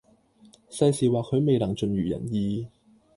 [0.71, 2.67] 世事或許未能盡如人意